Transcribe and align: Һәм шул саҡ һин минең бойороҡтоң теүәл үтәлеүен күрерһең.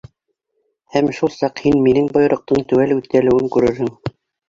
Һәм 0.95 1.09
шул 1.17 1.31
саҡ 1.35 1.63
һин 1.67 1.79
минең 1.89 2.09
бойороҡтоң 2.19 2.67
теүәл 2.73 2.97
үтәлеүен 2.99 3.57
күрерһең. 3.59 3.97